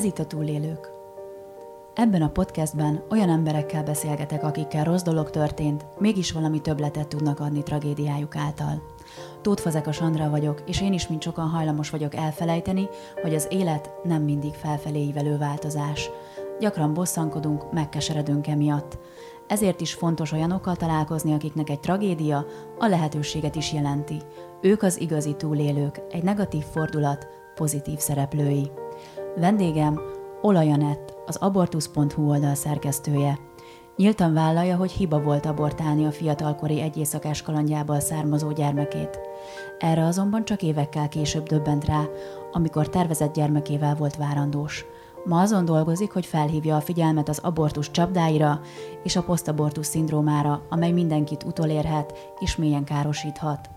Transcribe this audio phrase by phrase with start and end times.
[0.00, 0.90] Ez itt a túlélők.
[1.94, 7.62] Ebben a podcastben olyan emberekkel beszélgetek, akikkel rossz dolog történt, mégis valami többletet tudnak adni
[7.62, 8.82] tragédiájuk által.
[9.40, 12.88] Tóth Fazekas Sandra vagyok, és én is, mint sokan hajlamos vagyok elfelejteni,
[13.22, 16.10] hogy az élet nem mindig felfelé ívelő változás.
[16.60, 18.98] Gyakran bosszankodunk, megkeseredünk emiatt.
[19.46, 22.46] Ezért is fontos olyanokkal találkozni, akiknek egy tragédia
[22.78, 24.16] a lehetőséget is jelenti.
[24.60, 28.70] Ők az igazi túlélők, egy negatív fordulat pozitív szereplői.
[29.36, 30.00] Vendégem
[30.40, 33.38] Olajanett, az abortus.hu oldal szerkesztője.
[33.96, 39.18] Nyíltan vállalja, hogy hiba volt abortálni a fiatalkori egy éjszakás kalandjából származó gyermekét.
[39.78, 42.02] Erre azonban csak évekkel később döbbent rá,
[42.52, 44.84] amikor tervezett gyermekével volt várandós.
[45.24, 48.60] Ma azon dolgozik, hogy felhívja a figyelmet az abortus csapdáira
[49.02, 53.70] és a posztabortus szindrómára, amely mindenkit utolérhet és mélyen károsíthat.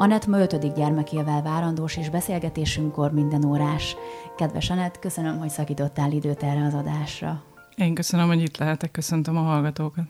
[0.00, 3.96] Anett ma ötödik gyermekével várandós, és beszélgetésünkkor minden órás.
[4.36, 7.42] Kedves Anett, köszönöm, hogy szakítottál időt erre az adásra.
[7.76, 10.04] Én köszönöm, hogy itt lehetek, köszöntöm a hallgatókat.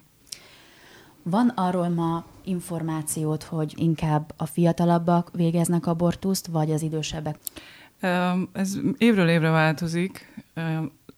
[1.22, 7.38] Van arról ma információt, hogy inkább a fiatalabbak végeznek abortuszt, vagy az idősebbek?
[8.52, 10.42] Ez évről évre változik.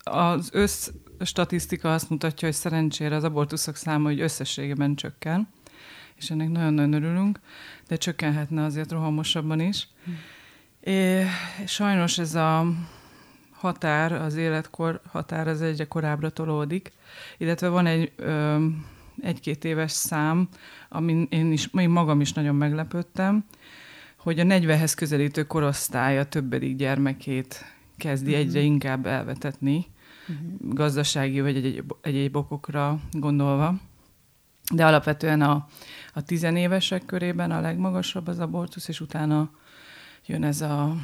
[0.02, 5.48] Az össz statisztika azt mutatja, hogy szerencsére az abortuszok száma hogy összességében csökken,
[6.16, 7.40] és ennek nagyon-nagyon örülünk,
[7.88, 9.88] de csökkenhetne azért rohamosabban is.
[10.04, 10.10] Hm.
[10.90, 11.24] É,
[11.66, 12.66] sajnos ez a
[13.50, 16.92] határ, az életkor határ az egyre korábbra tolódik,
[17.38, 18.66] illetve van egy ö,
[19.20, 20.48] egy-két éves szám,
[20.88, 23.44] amin én, is, én magam is nagyon meglepődtem,
[24.16, 27.64] hogy a 40-hez közelítő korosztálya többedik gyermekét
[27.96, 28.46] kezdi uh-huh.
[28.46, 29.86] egyre inkább elvetetni,
[30.28, 30.74] uh-huh.
[30.74, 33.74] gazdasági vagy egy, egyéb okokra gondolva.
[34.74, 35.66] De alapvetően a,
[36.12, 39.50] a tizenévesek körében a legmagasabb az abortusz, és utána
[40.26, 40.96] jön ez a,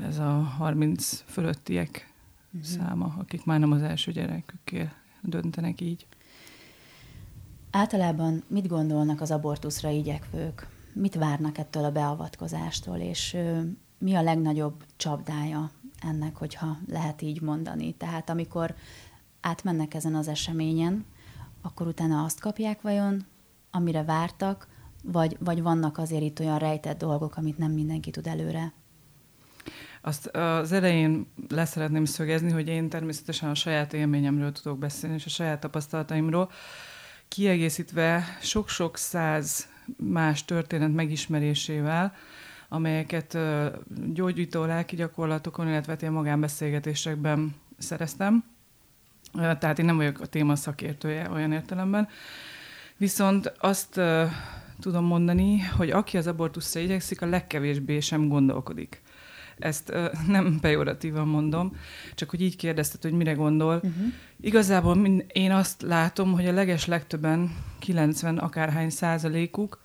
[0.00, 2.12] ez a 30 fölöttiek
[2.52, 2.62] uh-huh.
[2.62, 6.06] száma, akik már nem az első gyerekükkel döntenek így.
[7.70, 10.66] Általában mit gondolnak az abortuszra igyekvők?
[10.92, 13.36] Mit várnak ettől a beavatkozástól, és
[13.98, 17.92] mi a legnagyobb csapdája ennek, hogyha lehet így mondani?
[17.92, 18.74] Tehát amikor
[19.40, 21.04] átmennek ezen az eseményen,
[21.62, 23.26] akkor utána azt kapják vajon,
[23.74, 24.66] amire vártak,
[25.02, 28.72] vagy, vagy vannak azért itt olyan rejtett dolgok, amit nem mindenki tud előre?
[30.00, 35.28] Azt az elején leszeretném szögezni, hogy én természetesen a saját élményemről tudok beszélni, és a
[35.28, 36.50] saját tapasztalataimról,
[37.28, 42.14] kiegészítve sok-sok száz más történet megismerésével,
[42.68, 43.38] amelyeket
[44.12, 48.44] gyógyító lelki gyakorlatokon, illetve ilyen magánbeszélgetésekben szereztem.
[49.32, 52.08] Tehát én nem vagyok a téma szakértője olyan értelemben.
[52.96, 54.30] Viszont azt uh,
[54.80, 59.02] tudom mondani, hogy aki az abortuszra igyekszik, a legkevésbé sem gondolkodik.
[59.58, 61.76] Ezt uh, nem pejoratívan mondom,
[62.14, 63.74] csak hogy így kérdezted, hogy mire gondol.
[63.74, 64.12] Uh-huh.
[64.40, 69.82] Igazából mind, én azt látom, hogy a leges legtöbben, 90 akárhány százalékuk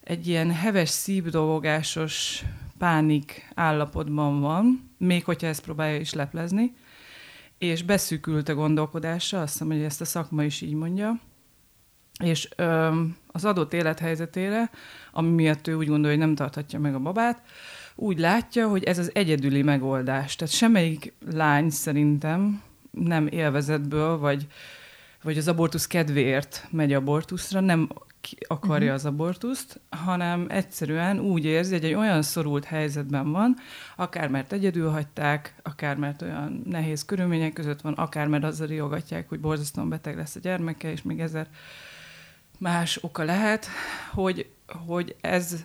[0.00, 2.44] egy ilyen heves szívdolgogásos
[2.78, 6.74] pánik állapotban van, még hogyha ezt próbálja is leplezni,
[7.58, 11.20] és beszűkült a gondolkodása, azt hiszem, hogy ezt a szakma is így mondja,
[12.22, 14.70] és ö, az adott élethelyzetére,
[15.12, 17.42] ami miatt ő úgy gondolja, hogy nem tarthatja meg a babát,
[17.94, 20.36] úgy látja, hogy ez az egyedüli megoldás.
[20.36, 24.46] Tehát semmelyik lány szerintem nem élvezetből, vagy,
[25.22, 27.88] vagy az abortusz kedvéért megy abortuszra, nem
[28.46, 28.94] akarja uh-huh.
[28.94, 33.56] az abortuszt, hanem egyszerűen úgy érzi, hogy egy olyan szorult helyzetben van,
[33.96, 39.28] akár mert egyedül hagyták, akár mert olyan nehéz körülmények között van, akár mert azzal riogatják,
[39.28, 41.46] hogy borzasztóan beteg lesz a gyermeke, és még ezer
[42.64, 43.66] más oka lehet,
[44.12, 44.50] hogy,
[44.86, 45.64] hogy ez,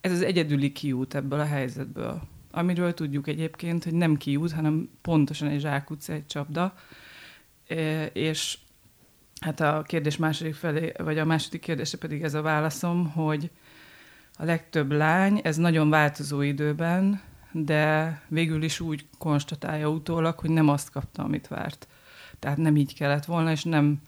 [0.00, 2.22] ez az egyedüli kiút ebből a helyzetből.
[2.50, 6.74] Amiről tudjuk egyébként, hogy nem kiút, hanem pontosan egy zsákutca, egy csapda,
[8.12, 8.58] és
[9.40, 13.50] Hát a kérdés második felé, vagy a második kérdése pedig ez a válaszom, hogy
[14.36, 17.20] a legtöbb lány, ez nagyon változó időben,
[17.52, 21.88] de végül is úgy konstatálja utólag, hogy nem azt kapta, amit várt.
[22.38, 24.00] Tehát nem így kellett volna, és nem,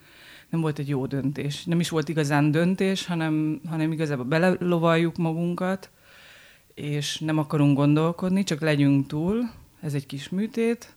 [0.54, 1.64] nem volt egy jó döntés.
[1.64, 5.90] Nem is volt igazán döntés, hanem, hanem igazából belelovaljuk magunkat,
[6.74, 9.50] és nem akarunk gondolkodni, csak legyünk túl.
[9.80, 10.96] Ez egy kis műtét,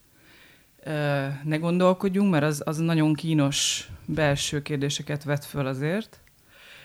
[1.44, 6.20] ne gondolkodjunk, mert az, az nagyon kínos belső kérdéseket vet föl azért,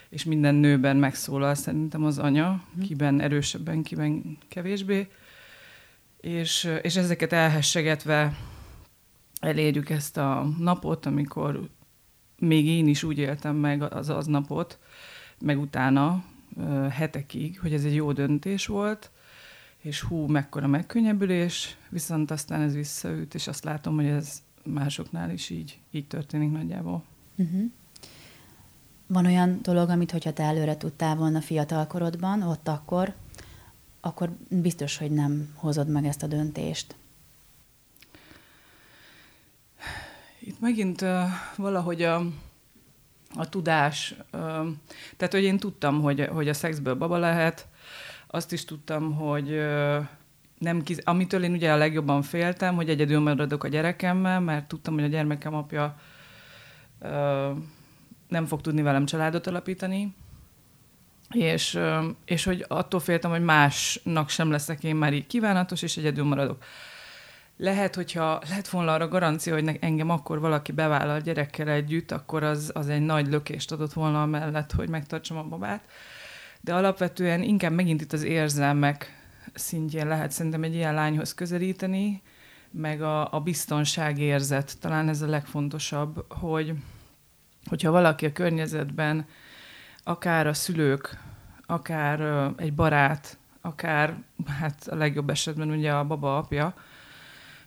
[0.10, 2.86] és minden nőben megszólal szerintem az anya, mhm.
[2.86, 5.08] kiben erősebben, kiben kevésbé,
[6.22, 8.38] és, és ezeket elhessegetve
[9.40, 11.70] elérjük ezt a napot, amikor
[12.40, 14.80] még én is úgy éltem meg az az napot,
[15.40, 16.24] meg utána
[16.90, 19.12] hetekig, hogy ez egy jó döntés volt,
[19.82, 25.50] és hú, mekkora megkönnyebbülés, viszont aztán ez visszaüt, és azt látom, hogy ez másoknál is
[25.50, 27.04] így, így történik nagyjából.
[27.36, 27.72] Uh-huh.
[29.08, 33.14] Van olyan dolog, amit hogyha te előre tudtál volna fiatalkorodban, ott akkor,
[34.02, 36.96] akkor biztos, hogy nem hozod meg ezt a döntést.
[40.46, 41.22] Itt megint uh,
[41.56, 42.16] valahogy a,
[43.36, 44.40] a tudás, uh,
[45.18, 47.68] tehát hogy én tudtam, hogy, hogy a szexből baba lehet,
[48.28, 50.06] azt is tudtam, hogy uh,
[50.58, 51.02] nem kiz...
[51.04, 55.08] amitől én ugye a legjobban féltem, hogy egyedül maradok a gyerekemmel, mert tudtam, hogy a
[55.08, 56.00] gyermekem apja
[57.00, 57.58] uh,
[58.28, 60.16] nem fog tudni velem családot alapítani,
[61.30, 61.80] és,
[62.26, 66.64] és hogy attól féltem, hogy másnak sem leszek én már így kívánatos, és egyedül maradok.
[67.58, 72.72] Lehet, hogyha lehet volna arra garancia, hogy engem akkor valaki bevállal gyerekkel együtt, akkor az,
[72.74, 75.84] az egy nagy lökést adott volna mellett, hogy megtartsam a babát.
[76.62, 79.22] De alapvetően inkább megint itt az érzelmek
[79.54, 82.22] szintjén lehet szerintem egy ilyen lányhoz közelíteni,
[82.72, 86.74] meg a, a biztonságérzet, talán ez a legfontosabb, hogy
[87.66, 89.26] hogyha valaki a környezetben,
[90.04, 91.18] akár a szülők,
[91.66, 94.24] akár egy barát, akár
[94.60, 96.74] hát a legjobb esetben ugye a baba apja,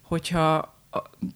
[0.06, 0.74] hogyha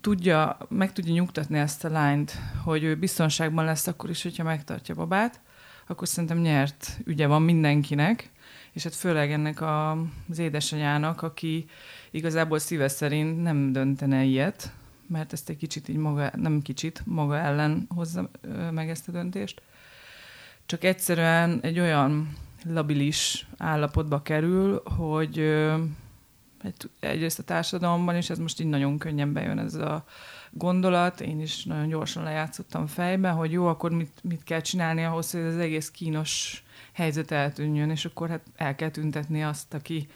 [0.01, 2.33] tudja, meg tudja nyugtatni ezt a lányt,
[2.65, 5.41] hogy ő biztonságban lesz akkor is, hogyha megtartja babát,
[5.87, 8.31] akkor szerintem nyert ügye van mindenkinek,
[8.73, 9.91] és hát főleg ennek a,
[10.29, 11.67] az édesanyának, aki
[12.11, 14.73] igazából szíve szerint nem döntene ilyet,
[15.07, 18.31] mert ezt egy kicsit így maga, nem kicsit, maga ellen hozza
[18.71, 19.63] meg ezt a döntést.
[20.67, 25.39] Csak egyszerűen egy olyan labilis állapotba kerül, hogy
[27.01, 30.05] egyrészt a társadalomban, és ez most így nagyon könnyen bejön ez a
[30.51, 35.31] gondolat, én is nagyon gyorsan lejátszottam fejbe, hogy jó, akkor mit, mit kell csinálni ahhoz,
[35.31, 40.09] hogy ez az egész kínos helyzet eltűnjön, és akkor hát el kell tüntetni azt, aki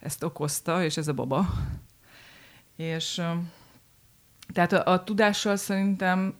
[0.00, 1.46] ezt okozta, és ez a baba.
[2.76, 3.22] És
[4.52, 6.34] tehát a, a tudással szerintem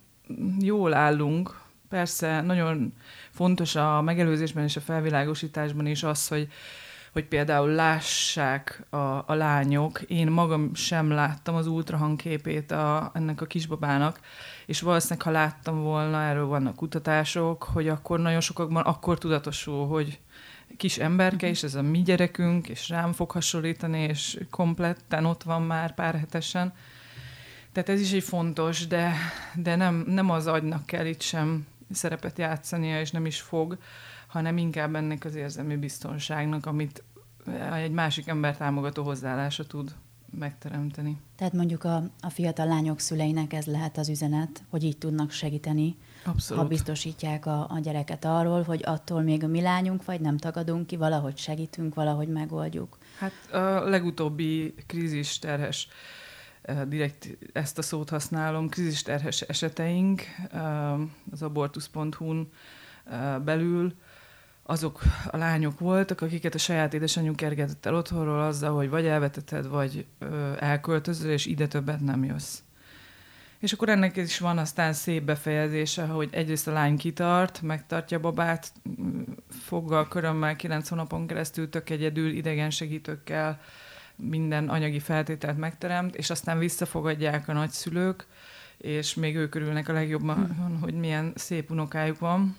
[0.59, 1.61] jól állunk.
[1.89, 2.95] Persze nagyon
[3.31, 6.49] fontos a megelőzésben és a felvilágosításban is az, hogy
[7.13, 10.01] hogy például lássák a, a lányok.
[10.01, 14.21] Én magam sem láttam az ultrahangképét a, ennek a kisbabának,
[14.67, 20.21] és valószínűleg, ha láttam volna, erről vannak kutatások, hogy akkor nagyon sokakban akkor tudatosul, hogy
[20.77, 25.63] kis emberke, és ez a mi gyerekünk, és rám fog hasonlítani, és kompletten ott van
[25.63, 26.73] már pár hetesen.
[27.73, 29.15] Tehát ez is egy fontos, de,
[29.55, 33.79] de nem, nem az agynak kell itt sem szerepet játszania, és nem is fog,
[34.31, 37.05] hanem inkább ennek az érzelmi biztonságnak, amit
[37.73, 39.95] egy másik ember támogató hozzáállása tud
[40.39, 41.21] megteremteni.
[41.37, 45.97] Tehát mondjuk a, a fiatal lányok szüleinek ez lehet az üzenet, hogy így tudnak segíteni,
[46.25, 46.63] Abszolút.
[46.63, 50.87] ha biztosítják a, a gyereket arról, hogy attól még a mi lányunk vagy, nem tagadunk
[50.87, 52.99] ki, valahogy segítünk, valahogy megoldjuk.
[53.19, 55.89] Hát a legutóbbi krízis terhes
[56.89, 60.23] direkt ezt a szót használom, krízis terhes eseteink
[61.31, 62.49] az abortusz.hu-n
[63.45, 63.95] belül
[64.63, 69.69] azok a lányok voltak, akiket a saját édesanyjuk kergetett el otthonról azzal, hogy vagy elveteted,
[69.69, 72.59] vagy ö, elköltözöl, és ide többet nem jössz.
[73.59, 78.73] És akkor ennek is van aztán szép befejezése, hogy egyrészt a lány kitart, megtartja babát,
[79.49, 83.61] foggal, körömmel, kilenc hónapon keresztül tök egyedül, idegen segítőkkel
[84.17, 88.27] minden anyagi feltételt megteremt, és aztán visszafogadják a nagyszülők,
[88.77, 90.81] és még ők örülnek a legjobban, hmm.
[90.81, 92.57] hogy milyen szép unokájuk van.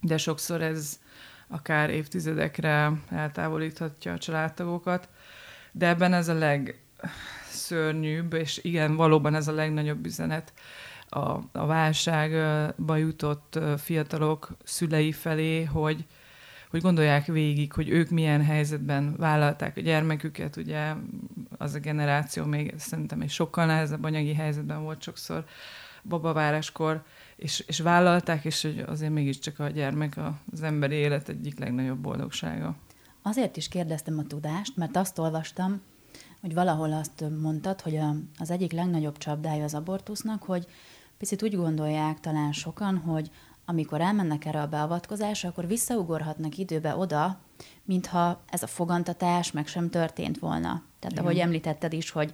[0.00, 0.98] De sokszor ez
[1.48, 5.08] akár évtizedekre eltávolíthatja a családtagokat,
[5.72, 10.52] de ebben ez a legszörnyűbb, és igen, valóban ez a legnagyobb üzenet
[11.08, 16.04] a, a válságba jutott fiatalok szülei felé, hogy,
[16.70, 20.92] hogy gondolják végig, hogy ők milyen helyzetben vállalták a gyermeküket, ugye
[21.58, 25.44] az a generáció még szerintem egy sokkal nehezebb anyagi helyzetben volt sokszor
[26.04, 27.02] babaváráskor,
[27.36, 30.20] és, és vállalták, és hogy azért mégiscsak a gyermek
[30.52, 32.76] az emberi élet egyik legnagyobb boldogsága.
[33.22, 35.80] Azért is kérdeztem a tudást, mert azt olvastam,
[36.40, 40.66] hogy valahol azt mondtad, hogy a, az egyik legnagyobb csapdája az abortusznak, hogy
[41.18, 43.30] picit úgy gondolják talán sokan, hogy
[43.64, 47.40] amikor elmennek erre a beavatkozásra, akkor visszaugorhatnak időbe oda,
[47.84, 50.82] mintha ez a fogantatás meg sem történt volna.
[50.98, 51.24] Tehát Igen.
[51.24, 52.32] ahogy említetted is, hogy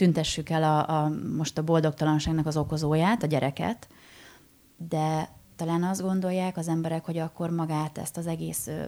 [0.00, 3.88] tüntessük el a, a, most a boldogtalanságnak az okozóját, a gyereket,
[4.88, 8.84] de talán azt gondolják az emberek, hogy akkor magát ezt az egész ö,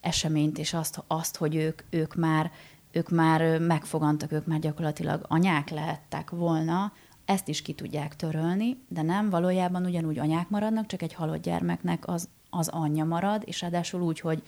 [0.00, 2.50] eseményt és azt, azt hogy ők, ők már
[2.92, 6.92] ők már megfogantak, ők már gyakorlatilag anyák lehettek volna,
[7.24, 12.08] ezt is ki tudják törölni, de nem, valójában ugyanúgy anyák maradnak, csak egy halott gyermeknek
[12.08, 14.42] az, az anyja marad, és ráadásul úgy, hogy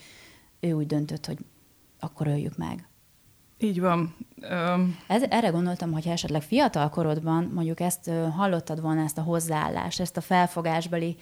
[0.59, 1.37] ő úgy döntött, hogy
[1.99, 2.87] akkor öljük meg.
[3.63, 4.15] Így van.
[4.51, 9.99] Um, Ez, erre gondoltam, hogy esetleg fiatal korodban mondjuk ezt hallottad volna, ezt a hozzáállást,
[9.99, 11.17] ezt a felfogásbeli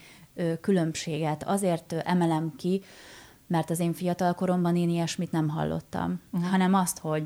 [0.62, 2.81] különbséget, azért emelem ki,
[3.48, 6.50] mert az én fiatal koromban én ilyesmit nem hallottam, uh-huh.
[6.50, 7.24] hanem azt, hogy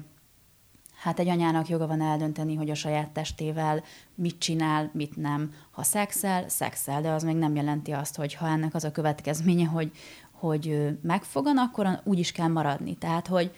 [1.01, 3.83] hát egy anyának joga van eldönteni, hogy a saját testével
[4.15, 5.53] mit csinál, mit nem.
[5.71, 9.65] Ha szexel, szexel, de az még nem jelenti azt, hogy ha ennek az a következménye,
[9.65, 9.91] hogy,
[10.31, 12.95] hogy megfogan, akkor úgy is kell maradni.
[12.95, 13.51] Tehát, hogy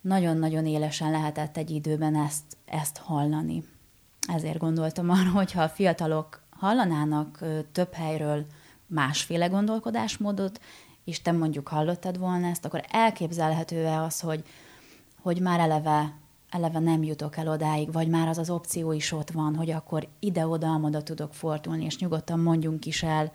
[0.00, 3.64] nagyon-nagyon élesen lehetett egy időben ezt, ezt hallani.
[4.28, 8.46] Ezért gondoltam arra, hogy ha a fiatalok hallanának több helyről
[8.86, 10.60] másféle gondolkodásmódot,
[11.04, 14.44] és te mondjuk hallottad volna ezt, akkor elképzelhető-e az, hogy,
[15.20, 16.14] hogy már eleve,
[16.50, 20.08] eleve nem jutok el odáig, vagy már az az opció is ott van, hogy akkor
[20.18, 23.32] ide-oda, amoda tudok fordulni, és nyugodtan mondjunk is el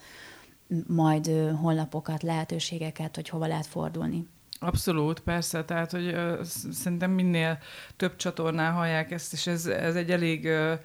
[0.87, 1.27] majd
[1.61, 4.27] honlapokat, lehetőségeket, hogy hova lehet fordulni.
[4.59, 7.57] Abszolút, persze, tehát, hogy uh, szerintem minél
[7.95, 10.79] több csatornán hallják ezt, és ez, ez egy elég uh,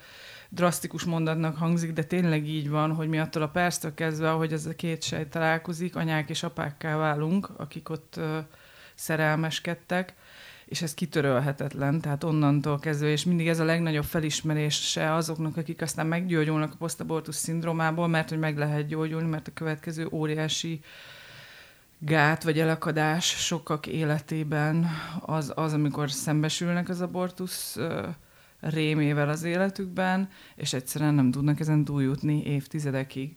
[0.48, 4.66] drasztikus mondatnak hangzik, de tényleg így van, hogy mi attól a perctől kezdve, ahogy ez
[4.66, 8.38] a két sej találkozik, anyák és apákká válunk, akik ott uh,
[8.94, 10.14] szerelmeskedtek,
[10.64, 16.06] és ez kitörölhetetlen, tehát onnantól kezdve, és mindig ez a legnagyobb felismerése azoknak, akik aztán
[16.06, 20.80] meggyógyulnak a posztabortus szindrómából, mert hogy meg lehet gyógyulni, mert a következő óriási
[22.02, 24.86] gát vagy elakadás sokak életében
[25.20, 27.78] az, az amikor szembesülnek az abortusz
[28.60, 33.34] rémével az életükben, és egyszerűen nem tudnak ezen túljutni évtizedekig.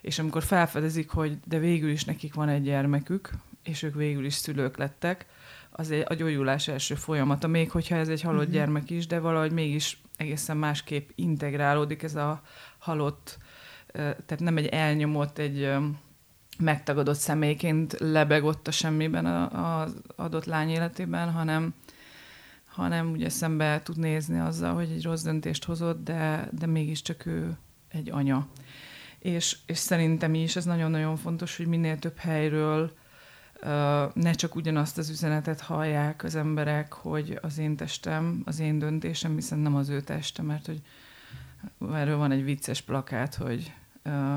[0.00, 3.30] És amikor felfedezik, hogy de végül is nekik van egy gyermekük,
[3.62, 5.26] és ők végül is szülők lettek,
[5.70, 8.54] az egy, a gyógyulás első folyamata, még hogyha ez egy halott uh-huh.
[8.54, 12.42] gyermek is, de valahogy mégis egészen másképp integrálódik ez a
[12.78, 13.38] halott,
[13.92, 15.70] tehát nem egy elnyomott, egy
[16.58, 21.74] megtagadott személyként lebegott a semmiben az adott lány életében, hanem,
[22.66, 27.56] hanem ugye szembe tud nézni azzal, hogy egy rossz döntést hozott, de, de mégiscsak ő
[27.88, 28.46] egy anya.
[29.18, 32.92] És, és szerintem is ez nagyon-nagyon fontos, hogy minél több helyről
[34.12, 39.34] ne csak ugyanazt az üzenetet hallják az emberek, hogy az én testem, az én döntésem,
[39.34, 40.82] hiszen nem az ő teste, mert hogy
[41.92, 43.72] erről van egy vicces plakát, hogy
[44.04, 44.36] uh,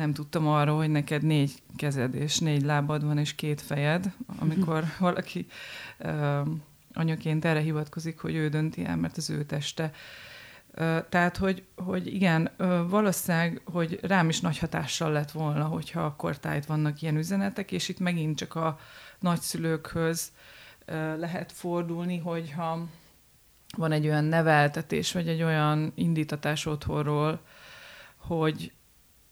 [0.00, 4.84] nem tudtam arról, hogy neked négy kezed és négy lábad van és két fejed, amikor
[4.98, 5.46] valaki
[5.98, 6.48] uh,
[6.94, 9.90] anyaként erre hivatkozik, hogy ő dönti el, mert az ő teste.
[10.76, 16.04] Uh, tehát, hogy, hogy igen, uh, valószínűleg, hogy rám is nagy hatással lett volna, hogyha
[16.04, 18.78] akkor tájt vannak ilyen üzenetek, és itt megint csak a
[19.18, 20.32] nagyszülőkhöz
[20.88, 22.86] uh, lehet fordulni, hogyha
[23.76, 27.40] van egy olyan neveltetés, vagy egy olyan indítatás otthonról,
[28.16, 28.72] hogy,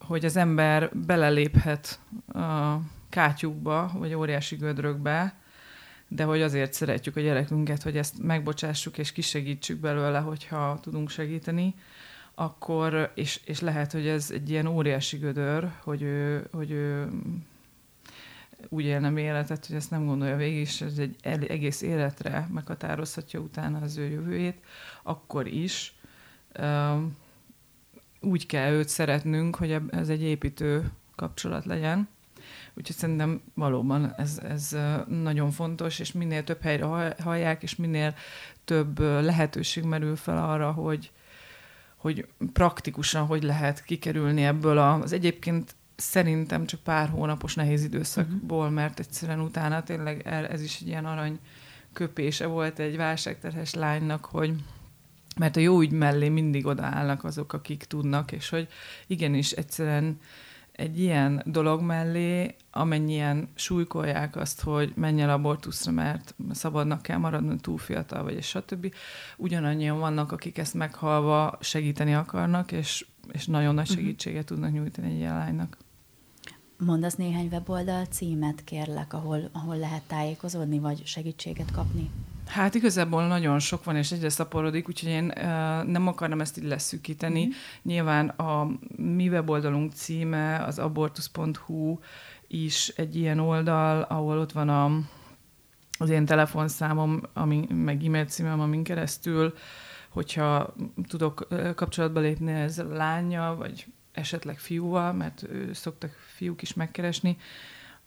[0.01, 2.01] hogy az ember beleléphet
[2.33, 2.77] a
[3.09, 5.35] kátyukba, vagy óriási gödrökbe,
[6.09, 11.75] de hogy azért szeretjük a gyerekünket, hogy ezt megbocsássuk és kisegítsük belőle, hogyha tudunk segíteni,
[12.35, 17.11] akkor, és, és lehet, hogy ez egy ilyen óriási gödör, hogy ő, hogy ő
[18.69, 23.79] úgy élne életet, hogy ezt nem gondolja végig, és ez egy egész életre meghatározhatja utána
[23.81, 24.65] az ő jövőjét,
[25.03, 25.95] akkor is
[28.21, 32.09] úgy kell őt szeretnünk, hogy ez egy építő kapcsolat legyen.
[32.75, 34.77] Úgyhogy szerintem valóban ez, ez
[35.09, 38.15] nagyon fontos, és minél több helyre hallják, és minél
[38.65, 41.11] több lehetőség merül fel arra, hogy,
[41.97, 48.75] hogy praktikusan hogy lehet kikerülni ebből az egyébként szerintem csak pár hónapos nehéz időszakból, mhm.
[48.75, 51.39] mert egyszerűen utána tényleg ez is egy ilyen arany
[51.93, 54.55] köpése volt egy válságterhes lánynak, hogy
[55.39, 58.69] mert a jó ügy mellé mindig odaállnak azok, akik tudnak, és hogy
[59.07, 60.19] igenis egyszerűen
[60.79, 67.57] egy ilyen dolog mellé, amennyien súlykolják azt, hogy menj el abortuszra, mert szabadnak kell maradni,
[67.61, 68.95] túl fiatal vagy, és stb.
[69.37, 73.99] Ugyanannyian vannak, akik ezt meghalva segíteni akarnak, és, és nagyon nagy mhm.
[73.99, 74.59] segítséget uh-huh.
[74.59, 75.77] tudnak nyújtani egy ilyen lánynak.
[76.85, 82.11] Mondasz néhány weboldal címet, kérlek, ahol, ahol lehet tájékozódni, vagy segítséget kapni?
[82.49, 85.33] Hát igazából nagyon sok van, és egyre szaporodik, úgyhogy én
[85.87, 87.41] nem akarom ezt így leszűkíteni.
[87.41, 87.51] Mm-hmm.
[87.83, 91.99] Nyilván a mi weboldalunk címe, az abortus.hu
[92.47, 94.91] is egy ilyen oldal, ahol ott van a,
[95.99, 99.55] az én telefonszámom, ami, meg e-mail címem, amin keresztül,
[100.09, 100.75] hogyha
[101.09, 107.37] tudok kapcsolatba lépni ezzel a lánya, vagy esetleg fiúval, mert ő szoktak fiúk is megkeresni,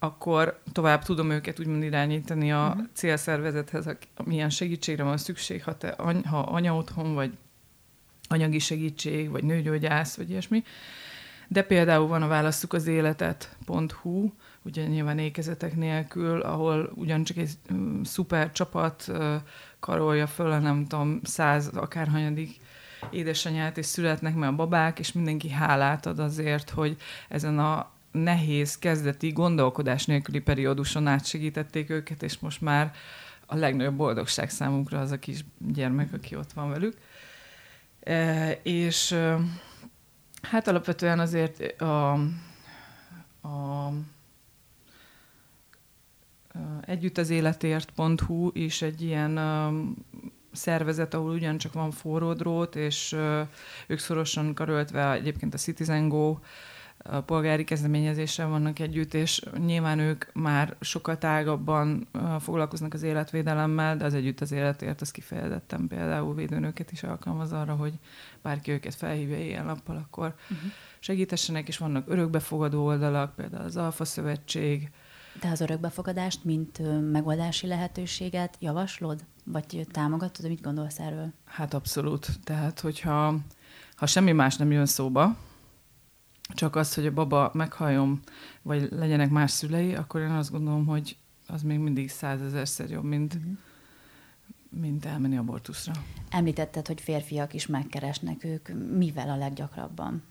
[0.03, 2.85] akkor tovább tudom őket úgymond irányítani a uh-huh.
[2.93, 3.89] célszervezethez,
[4.23, 7.37] milyen segítségre van szükség, ha, te, ha anya otthon, vagy
[8.27, 10.63] anyagi segítség, vagy nőgyógyász, vagy ilyesmi.
[11.47, 14.31] De például van a választuk az életet.hu,
[14.61, 17.51] ugye nyilván ékezetek nélkül, ahol ugyancsak egy
[18.03, 19.11] szuper csapat
[19.79, 22.55] karolja föl, nem tudom, száz akárhanyadik
[23.09, 26.97] édesanyát, és születnek meg a babák, és mindenki hálát ad azért, hogy
[27.29, 32.93] ezen a nehéz, kezdeti gondolkodás nélküli perióduson átsegítették őket, és most már
[33.45, 36.97] a legnagyobb boldogság számunkra az a kis gyermek, aki ott van velük.
[37.99, 39.15] E, és
[40.41, 42.11] hát alapvetően azért a,
[43.41, 43.91] a
[46.85, 49.39] Együtt az életért.hu is egy ilyen
[50.51, 53.15] szervezet, ahol ugyancsak van forró drót, és
[53.87, 56.37] ők szorosan karöltve egyébként a Citizen Go
[57.03, 62.07] a polgári kezdeményezéssel vannak együtt, és nyilván ők már sokkal tágabban
[62.39, 67.75] foglalkoznak az életvédelemmel, de az együtt az életért, az kifejezetten például védőnőket is alkalmaz arra,
[67.75, 67.93] hogy
[68.41, 70.71] bárki őket felhívja éjjel-nappal, akkor uh-huh.
[70.99, 74.91] segítessenek, és vannak örökbefogadó oldalak, például az Alfa Szövetség.
[75.41, 76.81] De az örökbefogadást, mint
[77.11, 79.23] megoldási lehetőséget javaslod?
[79.43, 80.47] Vagy támogatod?
[80.47, 81.33] Mit gondolsz erről?
[81.45, 82.27] Hát abszolút.
[82.43, 83.35] Tehát, hogyha
[83.95, 85.35] ha semmi más nem jön szóba,
[86.53, 88.19] csak az, hogy a baba meghalljon,
[88.61, 91.17] vagy legyenek más szülei, akkor én azt gondolom, hogy
[91.47, 93.51] az még mindig százezerszer jobb, mint, uh-huh.
[94.69, 95.93] mint elmenni abortuszra.
[96.29, 98.69] Említetted, hogy férfiak is megkeresnek ők.
[98.97, 100.23] Mivel a leggyakrabban?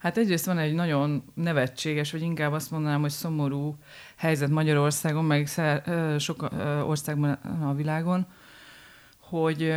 [0.00, 3.76] Hát egyrészt van egy nagyon nevetséges, vagy inkább azt mondanám, hogy szomorú
[4.16, 5.48] helyzet Magyarországon, meg
[6.18, 6.48] sok
[6.86, 7.30] országban
[7.62, 8.26] a világon,
[9.20, 9.74] hogy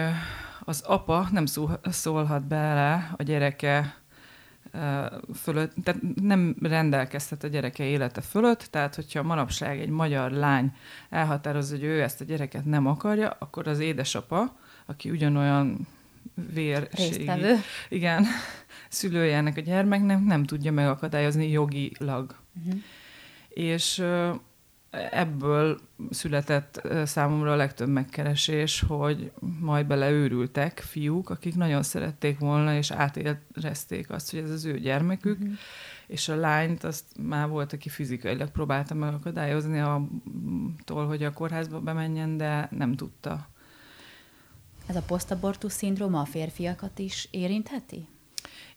[0.60, 1.46] az apa nem
[1.82, 3.96] szólhat bele a gyereke
[5.36, 10.74] fölött, tehát nem rendelkezhet a gyereke élete fölött, tehát hogyha manapság egy magyar lány
[11.10, 14.56] elhatározza, hogy ő ezt a gyereket nem akarja, akkor az édesapa,
[14.86, 15.88] aki ugyanolyan
[16.54, 17.32] vérségi,
[17.90, 18.26] igen,
[18.90, 22.36] szülője ennek a gyermeknek, nem tudja megakadályozni jogilag.
[22.66, 22.82] Uh-huh.
[23.50, 24.04] És
[25.12, 32.92] ebből született számomra a legtöbb megkeresés, hogy majd beleőrültek fiúk, akik nagyon szerették volna, és
[32.92, 35.54] átérezték azt, hogy ez az ő gyermekük, mm-hmm.
[36.08, 42.38] és a lányt azt már volt, aki fizikailag próbálta megakadályozni attól, hogy a kórházba bemenjen,
[42.38, 43.48] de nem tudta.
[44.88, 48.08] Ez a posztabortus szindróma a férfiakat is érintheti?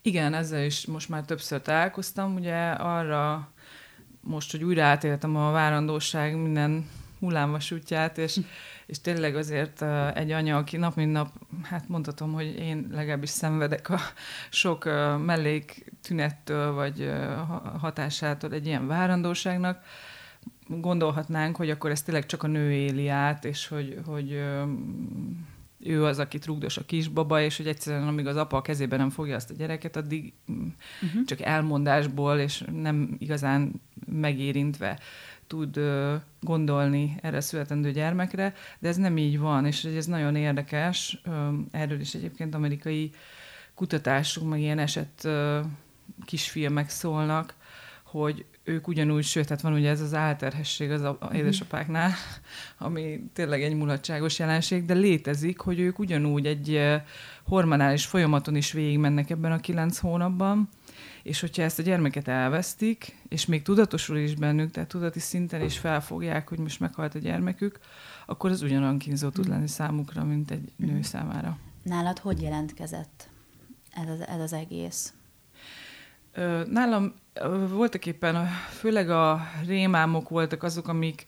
[0.03, 2.35] Igen, ezzel is most már többször találkoztam.
[2.35, 3.53] Ugye arra
[4.21, 6.89] most, hogy újra átéltem a várandóság minden
[7.21, 8.41] hullámvasútját, és,
[8.87, 9.83] és tényleg azért
[10.15, 13.99] egy anya, aki nap mint nap, hát mondhatom, hogy én legalábbis szenvedek a
[14.51, 14.85] sok
[15.25, 17.13] mellék tünettől, vagy
[17.79, 19.85] hatásától egy ilyen várandóságnak,
[20.67, 24.43] gondolhatnánk, hogy akkor ez tényleg csak a nő éli át, és hogy, hogy
[25.83, 29.11] ő az, aki rugdos a kisbaba, és hogy egyszerűen amíg az apa a kezében nem
[29.11, 31.25] fogja azt a gyereket, addig uh-huh.
[31.25, 33.73] csak elmondásból, és nem igazán
[34.07, 34.99] megérintve
[35.47, 40.37] tud uh, gondolni erre a születendő gyermekre, de ez nem így van, és ez nagyon
[40.37, 41.21] érdekes.
[41.27, 43.11] Um, erről is egyébként amerikai
[43.75, 45.59] kutatások, meg ilyen eset uh,
[46.25, 47.55] kisfilmek szólnak,
[48.11, 51.35] hogy ők ugyanúgy, sőt, tehát van ugye ez az álterhesség az mhm.
[51.35, 52.13] édesapáknál,
[52.79, 56.81] ami tényleg egy mulatságos jelenség, de létezik, hogy ők ugyanúgy egy
[57.45, 60.69] hormonális folyamaton is végigmennek ebben a kilenc hónapban,
[61.23, 65.79] és hogyha ezt a gyermeket elvesztik, és még tudatosul is bennük, tehát tudati szinten is
[65.79, 67.79] felfogják, hogy most meghalt a gyermekük,
[68.27, 69.53] akkor az ugyanolyan kínzó tud mhm.
[69.53, 71.01] lenni számukra, mint egy nő mhm.
[71.01, 71.59] számára.
[71.83, 73.29] Nálad hogy jelentkezett
[73.91, 75.13] ez az, ez az egész?
[76.67, 77.15] Nálam
[77.69, 81.27] voltak éppen, főleg a rémámok voltak azok, amik,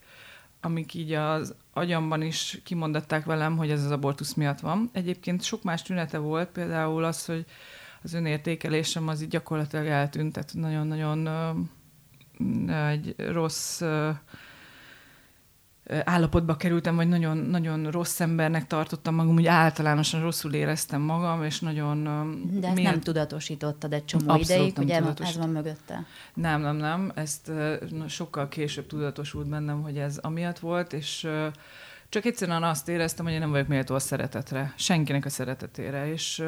[0.61, 4.91] amik így az agyamban is kimondatták velem, hogy ez az abortusz miatt van.
[4.93, 7.45] Egyébként sok más tünete volt, például az, hogy
[8.03, 11.29] az önértékelésem az így gyakorlatilag eltűnt, tehát nagyon-nagyon
[12.89, 13.83] egy rossz
[16.05, 21.61] állapotba kerültem, vagy nagyon, nagyon rossz embernek tartottam magam, úgy általánosan rosszul éreztem magam, és
[21.61, 22.05] nagyon...
[22.61, 22.91] De ezt miért...
[22.91, 26.07] nem tudatosítottad egy csomó Abszolút ideig, ugye ez van mögötte?
[26.35, 27.13] Nem, nem, nem.
[27.15, 27.51] Ezt
[28.09, 31.29] sokkal később tudatosult bennem, hogy ez amiatt volt, és
[32.09, 36.45] csak egyszerűen azt éreztem, hogy én nem vagyok méltó a szeretetre, senkinek a szeretetére, és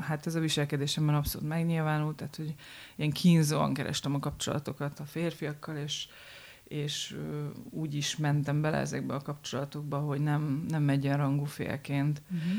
[0.00, 2.54] hát ez a viselkedésemben abszolút megnyilvánult, tehát hogy
[2.96, 6.06] ilyen kínzóan kerestem a kapcsolatokat a férfiakkal, és
[6.68, 7.16] és
[7.70, 12.22] úgy is mentem bele ezekbe a kapcsolatokba, hogy nem, nem egyenrangú félként.
[12.30, 12.52] Uh-huh.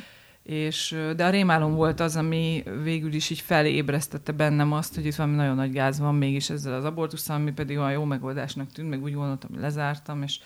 [0.43, 5.15] És, de a rémálom volt az, ami végül is így felébresztette bennem azt, hogy itt
[5.15, 8.89] valami nagyon nagy gáz van mégis ezzel az abortusszal, ami pedig olyan jó megoldásnak tűnt,
[8.89, 10.39] meg úgy gondoltam, hogy lezártam, és,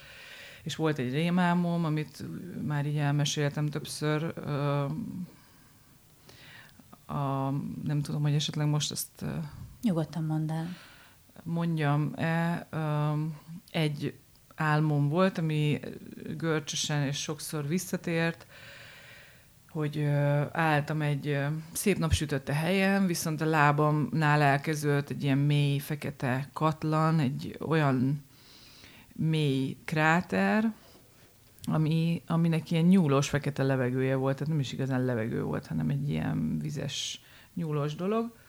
[0.63, 2.23] és volt egy rémálmom, amit
[2.67, 4.23] már így elmeséltem többször,
[7.05, 7.49] a,
[7.83, 9.25] nem tudom, hogy esetleg most ezt
[9.81, 10.67] Nyugodtan mondd el.
[11.43, 12.67] Mondjam-e,
[13.71, 14.13] egy
[14.55, 15.79] álmom volt, ami
[16.37, 18.47] görcsösen és sokszor visszatért,
[19.69, 20.03] hogy
[20.51, 21.39] álltam egy
[21.73, 28.25] szép napsütötte helyen, viszont a lábamnál elkezdődött egy ilyen mély, fekete katlan, egy olyan
[29.15, 30.73] mély kráter,
[31.63, 36.09] ami, aminek ilyen nyúlós fekete levegője volt, tehát nem is igazán levegő volt, hanem egy
[36.09, 37.21] ilyen vizes
[37.53, 38.39] nyúlós dolog.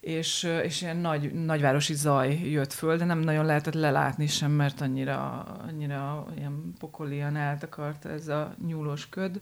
[0.00, 4.80] És, és ilyen nagy, nagyvárosi zaj jött föl, de nem nagyon lehetett lelátni sem, mert
[4.80, 9.40] annyira, annyira ilyen pokolian eltakart ez a nyúlós köd.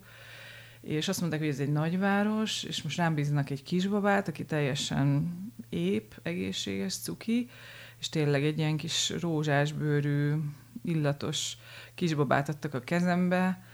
[0.81, 5.35] És azt mondták, hogy ez egy nagyváros, és most rám bíznak egy kisbabát, aki teljesen
[5.69, 7.51] ép, egészséges, cuki,
[7.99, 10.35] és tényleg egy ilyen kis rózsás bőrű,
[10.83, 11.57] illatos
[11.95, 13.66] kisbabát adtak a kezembe,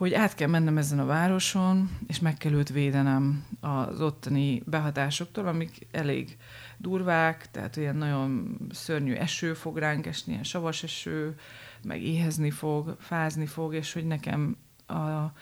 [0.00, 5.46] hogy át kell mennem ezen a városon, és meg kell őt védenem az ottani behatásoktól,
[5.46, 6.36] amik elég
[6.76, 11.34] durvák, tehát ilyen nagyon szörnyű eső fog ránk esni, ilyen savas eső,
[11.82, 15.32] meg éhezni fog, fázni fog, és hogy nekem a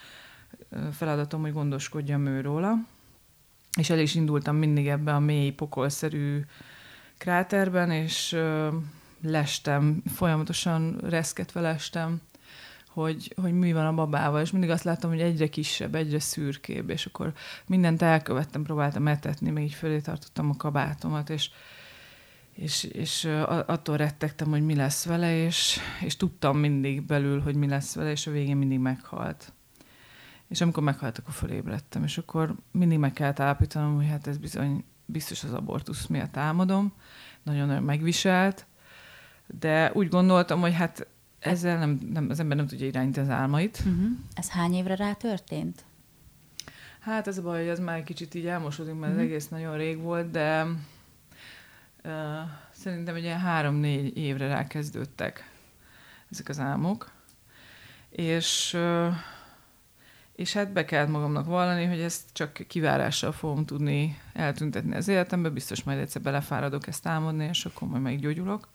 [0.93, 2.75] feladatom, hogy gondoskodjam ő róla.
[3.79, 6.45] És el is indultam mindig ebbe a mély, pokolszerű
[7.19, 8.37] kráterben, és
[9.23, 12.21] lestem, folyamatosan reszketve lestem,
[13.03, 16.91] hogy, hogy mi van a babával, és mindig azt láttam, hogy egyre kisebb, egyre szürkébb,
[16.91, 17.33] és akkor
[17.67, 21.51] mindent elkövettem, próbáltam etetni, még így fölé tartottam a kabátomat, és,
[22.53, 23.25] és, és
[23.67, 28.11] attól rettegtem, hogy mi lesz vele, és, és tudtam mindig belül, hogy mi lesz vele,
[28.11, 29.53] és a végén mindig meghalt.
[30.49, 34.85] És amikor meghalt, akkor fölébredtem, és akkor mindig meg kellett állapítanom, hogy hát ez bizony
[35.05, 36.93] biztos az abortusz miatt álmodom,
[37.43, 38.67] nagyon-nagyon megviselt,
[39.47, 41.07] de úgy gondoltam, hogy hát
[41.39, 43.79] ezzel nem, nem, az ember nem tudja irányítani az álmait.
[43.79, 44.11] Uh-huh.
[44.35, 45.85] Ez hány évre rá történt?
[47.01, 49.19] Hát ez a baj, hogy ez már egy kicsit így elmosodik, mert uh-huh.
[49.19, 50.63] az egész nagyon rég volt, de
[52.05, 52.13] uh,
[52.71, 55.51] szerintem ugye három-négy évre rákezdődtek
[56.31, 57.11] ezek az álmok.
[58.11, 59.15] És uh,
[60.39, 65.49] és hát be kellett magamnak vallani, hogy ezt csak kivárással fogom tudni eltüntetni az életembe,
[65.49, 68.69] biztos majd egyszer belefáradok ezt álmodni, és akkor majd meggyógyulok.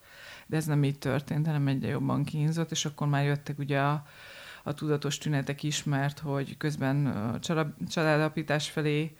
[0.53, 4.05] De ez nem így történt, hanem egyre jobban kínzott, és akkor már jöttek ugye a,
[4.63, 7.39] a tudatos tünetek is, mert hogy közben a
[7.87, 9.15] családapítás felé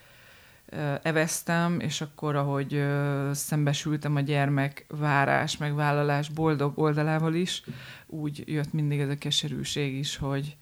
[1.01, 2.85] eveztem, és akkor, ahogy
[3.31, 7.63] szembesültem a gyermek várás, meg vállalás boldog oldalával is,
[8.05, 10.57] úgy jött mindig ez a keserűség is, hogy,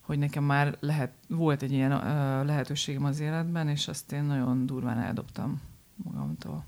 [0.00, 1.90] hogy nekem már lehet, volt egy ilyen
[2.46, 5.62] lehetőségem az életben, és azt én nagyon durván eldobtam
[5.96, 6.64] magamtól.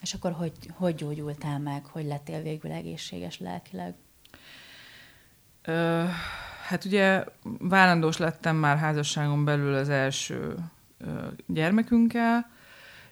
[0.00, 1.84] És akkor hogy, hogy gyógyultál meg?
[1.86, 3.94] Hogy lettél végül egészséges lelkileg?
[5.66, 6.08] Uh,
[6.66, 7.24] hát ugye
[7.58, 10.54] várandós lettem már házasságon belül az első
[11.00, 12.50] uh, gyermekünkkel,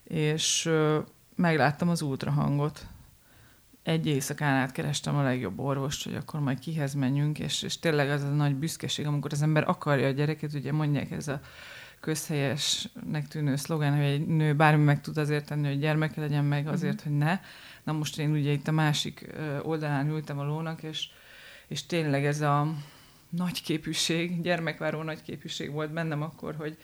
[0.04, 0.96] és uh,
[1.34, 2.86] megláttam az ultrahangot
[3.82, 8.10] egy éjszakán át kerestem a legjobb orvost, hogy akkor majd kihez menjünk, és, és tényleg
[8.10, 11.40] az a nagy büszkeség, amikor az ember akarja a gyereket, ugye mondják ez a
[12.00, 16.66] közhelyesnek tűnő szlogán, hogy egy nő bármi meg tud azért tenni, hogy gyermeke legyen meg
[16.66, 17.08] azért, uh-huh.
[17.08, 17.40] hogy ne.
[17.82, 19.26] Na most én ugye itt a másik
[19.62, 21.08] oldalán ültem a lónak, és,
[21.66, 22.74] és tényleg ez a
[23.28, 26.76] nagy képűség, gyermekváró nagy képűség volt bennem akkor, hogy,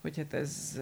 [0.00, 0.80] hogy hát ez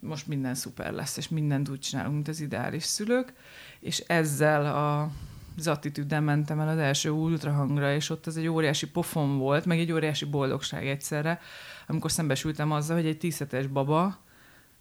[0.00, 3.32] most minden szuper lesz, és mindent úgy csinálunk, mint az ideális szülők,
[3.80, 5.10] és ezzel a
[5.58, 9.78] az attitűddel mentem el az első ultrahangra, és ott az egy óriási pofon volt, meg
[9.78, 11.40] egy óriási boldogság egyszerre,
[11.86, 14.18] amikor szembesültem azzal, hogy egy tízhetes baba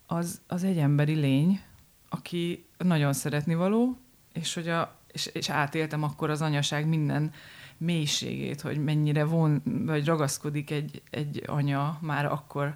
[0.06, 1.62] az, az egy emberi lény,
[2.10, 3.98] aki nagyon szeretni való,
[4.34, 7.32] és, hogy a, és, és átéltem akkor az anyaság minden
[7.78, 12.76] mélységét, hogy mennyire von, vagy ragaszkodik egy, egy anya már akkor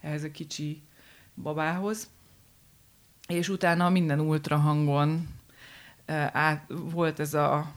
[0.00, 0.82] ehhez a kicsi
[1.34, 2.10] babához.
[3.28, 5.28] És utána minden ultrahangon
[6.32, 7.72] át, volt ez a,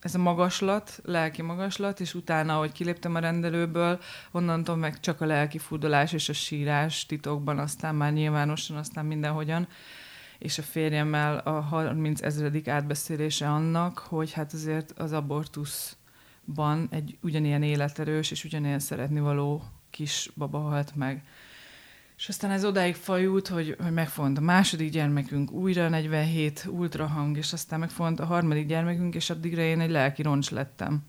[0.00, 5.26] ez a magaslat, lelki magaslat, és utána, ahogy kiléptem a rendelőből, onnantól meg csak a
[5.26, 9.68] lelki furdalás és a sírás titokban, aztán már nyilvánosan, aztán mindenhogyan,
[10.38, 17.62] és a férjemmel a 30 ezredik átbeszélése annak, hogy hát azért az abortuszban egy ugyanilyen
[17.62, 21.24] életerős és ugyanilyen szeretni való kis baba halt meg.
[22.20, 27.52] És aztán ez odáig fajult, hogy, hogy megfont a második gyermekünk újra 47 ultrahang, és
[27.52, 31.02] aztán megfont a harmadik gyermekünk, és addigra én egy lelki roncs lettem.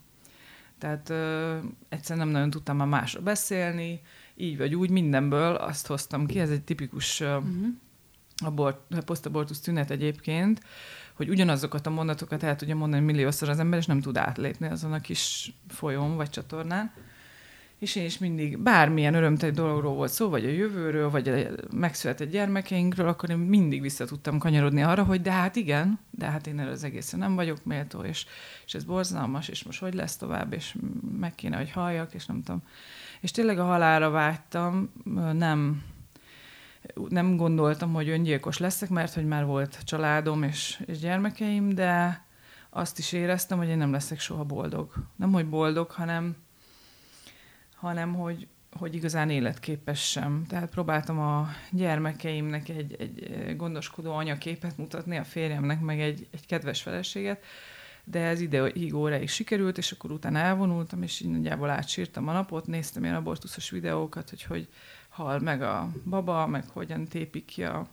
[0.78, 1.58] Tehát ö,
[1.90, 4.02] egyszerűen nem nagyon tudtam már másra beszélni,
[4.36, 7.66] így vagy úgy, mindenből azt hoztam ki, ez egy tipikus uh-huh.
[8.38, 10.62] abort, posztabortusz tünet egyébként,
[11.14, 14.94] hogy ugyanazokat a mondatokat el tudja mondani milliószor az ember, és nem tud átlépni azon
[14.94, 16.92] a kis folyón vagy csatornán
[17.82, 21.36] és én is mindig bármilyen örömteli dologról volt szó, vagy a jövőről, vagy a
[21.72, 26.48] megszületett gyermekeinkről, akkor én mindig vissza tudtam kanyarodni arra, hogy de hát igen, de hát
[26.48, 28.26] én erre az egészen nem vagyok méltó, és,
[28.66, 30.76] és ez borzalmas, és most hogy lesz tovább, és
[31.20, 32.64] meg kéne, hogy halljak, és nem tudom.
[33.22, 34.92] És tényleg a halára vágytam,
[35.34, 35.84] nem,
[37.10, 42.26] nem gondoltam, hogy öngyilkos leszek, mert hogy már volt családom és, és gyermekeim, de
[42.70, 44.94] azt is éreztem, hogy én nem leszek soha boldog.
[45.16, 46.36] Nem, hogy boldog, hanem,
[47.82, 50.46] hanem hogy, hogy igazán életképes sem.
[50.48, 56.82] Tehát próbáltam a gyermekeimnek egy, egy gondoskodó anyaképet mutatni, a férjemnek meg egy, egy kedves
[56.82, 57.44] feleséget,
[58.04, 62.68] de ez ideig óráig sikerült, és akkor utána elvonultam, és így nagyjából átsírtam a napot,
[62.68, 64.68] néztem ilyen abortuszos videókat, hogy hogy
[65.10, 67.88] hal meg a baba, meg hogyan tépik ki a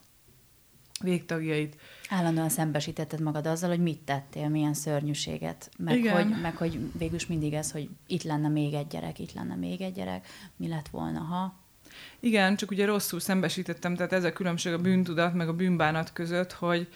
[1.00, 1.76] végtagjait.
[2.08, 6.14] Állandóan szembesítetted magad azzal, hogy mit tettél, milyen szörnyűséget, meg, Igen.
[6.14, 9.80] Hogy, meg hogy végülis mindig ez, hogy itt lenne még egy gyerek, itt lenne még
[9.80, 11.54] egy gyerek, mi lett volna, ha...
[12.20, 16.52] Igen, csak ugye rosszul szembesítettem, tehát ez a különbség a bűntudat meg a bűnbánat között,
[16.52, 16.88] hogy,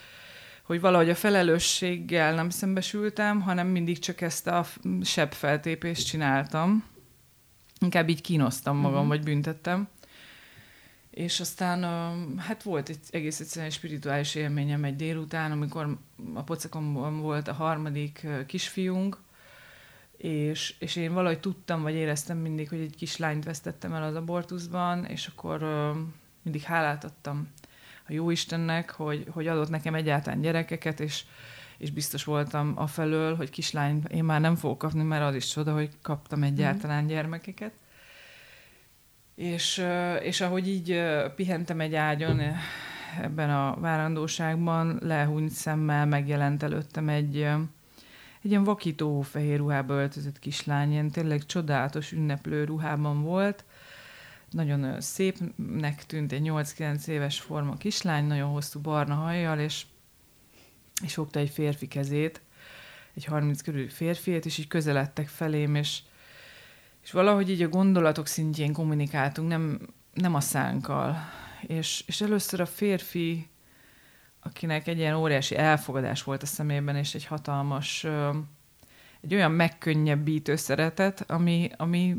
[0.62, 4.66] hogy valahogy a felelősséggel nem szembesültem, hanem mindig csak ezt a
[5.02, 6.84] sebb feltépést csináltam.
[7.80, 9.08] Inkább így kínosztam magam, uh-huh.
[9.08, 9.88] vagy büntettem.
[11.12, 11.82] És aztán
[12.38, 15.98] hát volt egy egész egyszerűen egy spirituális élményem egy délután, amikor
[16.34, 19.18] a pocekomban volt a harmadik kisfiunk,
[20.16, 25.04] és, és én valahogy tudtam, vagy éreztem mindig, hogy egy kislányt vesztettem el az abortuszban,
[25.04, 25.62] és akkor
[26.42, 27.48] mindig hálát adtam
[28.08, 31.24] a Jóistennek, hogy, hogy adott nekem egyáltalán gyerekeket, és,
[31.78, 35.48] és biztos voltam a felől, hogy kislány én már nem fogok kapni, mert az is
[35.48, 37.72] csoda, hogy kaptam egyáltalán gyermekeket.
[39.34, 39.84] És,
[40.22, 41.02] és ahogy így
[41.36, 42.40] pihentem egy ágyon
[43.20, 47.36] ebben a várandóságban, lehúnyt szemmel megjelent előttem egy,
[48.42, 53.64] egy ilyen vakító fehér ruhába öltözött kislány, ilyen tényleg csodálatos ünneplő ruhában volt,
[54.50, 59.86] nagyon szépnek tűnt, egy 8-9 éves forma kislány, nagyon hosszú barna hajjal, és,
[61.02, 62.40] és fogta egy férfi kezét,
[63.14, 66.00] egy 30 körül férfiét, és így közeledtek felém, és,
[67.02, 69.80] és valahogy így a gondolatok szintjén kommunikáltunk, nem,
[70.12, 71.16] nem a szánkkal.
[71.62, 73.48] És, és először a férfi,
[74.40, 78.06] akinek egy ilyen óriási elfogadás volt a szemében, és egy hatalmas,
[79.20, 82.16] egy olyan megkönnyebbítő szeretet, ami, ami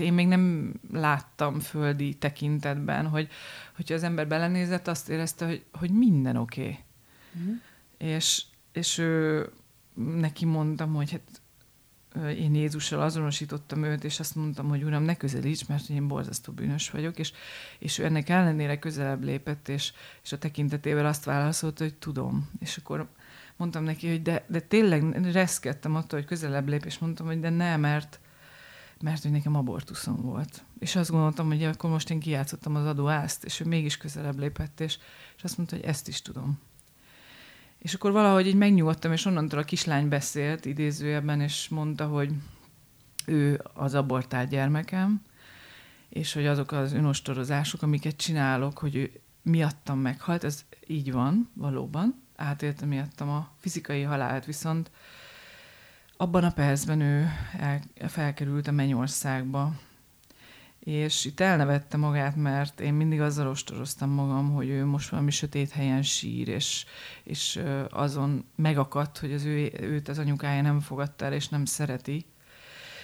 [0.00, 3.28] én még nem láttam földi tekintetben, hogy
[3.76, 6.60] hogyha az ember belenézett, azt érezte, hogy, hogy minden oké.
[6.60, 6.78] Okay.
[7.38, 7.54] Mm.
[7.98, 8.42] És,
[8.72, 9.48] és ő,
[9.94, 11.39] neki mondtam, hogy hát
[12.16, 16.90] én Jézussal azonosítottam őt, és azt mondtam, hogy Uram, ne közelíts, mert én borzasztó bűnös
[16.90, 17.32] vagyok, és,
[17.78, 19.92] és ő ennek ellenére közelebb lépett, és,
[20.22, 22.50] és a tekintetével azt válaszolt, hogy tudom.
[22.60, 23.08] És akkor
[23.56, 27.50] mondtam neki, hogy de, de tényleg reszkedtem attól, hogy közelebb lép, és mondtam, hogy de
[27.50, 28.20] ne, mert,
[29.00, 30.64] mert hogy nekem abortuszom volt.
[30.78, 34.80] És azt gondoltam, hogy akkor most én kijátszottam az adóázt, és ő mégis közelebb lépett,
[34.80, 34.98] és,
[35.36, 36.58] és azt mondta, hogy ezt is tudom.
[37.80, 42.32] És akkor valahogy így megnyugodtam, és onnantól a kislány beszélt idézőjeben, és mondta, hogy
[43.26, 45.22] ő az abortált gyermekem,
[46.08, 49.10] és hogy azok az önostorozások, amiket csinálok, hogy ő
[49.42, 52.22] miattam meghalt, ez így van, valóban.
[52.36, 54.90] Átéltem miattam a fizikai halált, viszont
[56.16, 59.72] abban a percben ő el, felkerült a Mennyországba,
[60.80, 65.70] és itt elnevette magát, mert én mindig azzal ostoroztam magam, hogy ő most valami sötét
[65.70, 66.84] helyen sír, és,
[67.22, 72.26] és azon megakadt, hogy az ő, őt az anyukája nem fogadta el, és nem szereti.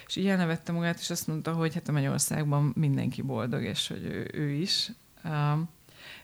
[0.06, 4.04] És így elnevette magát, és azt mondta, hogy hát a Mennyországban mindenki boldog, és hogy
[4.04, 4.92] ő, ő is.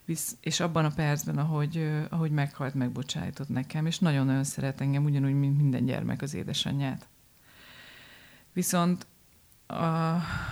[0.04, 5.34] Visz, és abban a percben, ahogy, ahogy meghalt, megbocsájtott nekem, és nagyon-nagyon szeret engem, ugyanúgy,
[5.34, 7.08] mint minden gyermek az édesanyját.
[8.52, 9.06] Viszont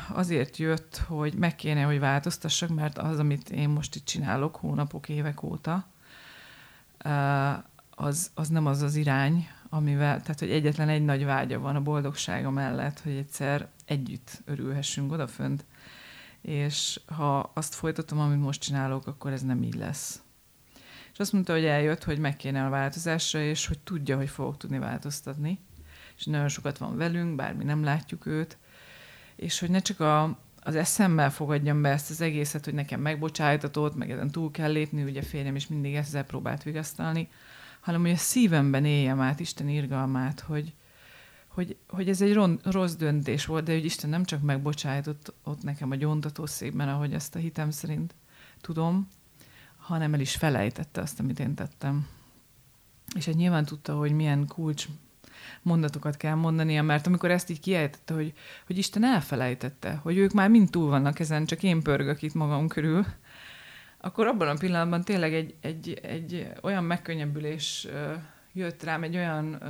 [0.08, 5.08] azért jött, hogy meg kéne, hogy változtassak, mert az, amit én most itt csinálok hónapok,
[5.08, 5.86] évek óta,
[7.90, 11.82] az, az nem az az irány, amivel, tehát hogy egyetlen egy nagy vágya van a
[11.82, 15.64] boldogsága mellett, hogy egyszer együtt örülhessünk odafönt
[16.40, 20.22] és ha azt folytatom, amit most csinálok, akkor ez nem így lesz.
[21.12, 24.56] És azt mondta, hogy eljött, hogy meg kéne a változásra, és hogy tudja, hogy fogok
[24.56, 25.58] tudni változtatni.
[26.16, 28.58] És nagyon sokat van velünk, bármi nem látjuk őt,
[29.40, 33.94] és hogy ne csak a, az eszemmel fogadjam be ezt az egészet, hogy nekem megbocsájtatott,
[33.94, 37.28] meg ezen túl kell lépni, ugye férjem is mindig ezzel próbált vigasztalni,
[37.80, 40.74] hanem hogy a szívemben éljem át Isten irgalmát, hogy,
[41.48, 45.62] hogy, hogy ez egy ron, rossz döntés volt, de hogy Isten nem csak megbocsájtott ott
[45.62, 48.14] nekem a gyóntatószékben, ahogy ezt a hitem szerint
[48.60, 49.08] tudom,
[49.76, 52.08] hanem el is felejtette azt, amit én tettem.
[53.16, 54.86] És egy nyilván tudta, hogy milyen kulcs
[55.62, 58.32] mondatokat kell mondania, mert amikor ezt így kiejtette, hogy,
[58.66, 62.68] hogy Isten elfelejtette, hogy ők már mind túl vannak ezen, csak én pörgök itt magam
[62.68, 63.06] körül,
[64.00, 67.86] akkor abban a pillanatban tényleg egy, egy, egy olyan megkönnyebbülés
[68.52, 69.62] jött rám, egy olyan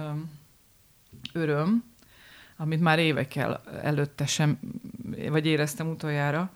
[1.32, 1.84] öröm,
[2.56, 4.58] amit már évekkel előtte sem,
[5.28, 6.50] vagy éreztem utoljára,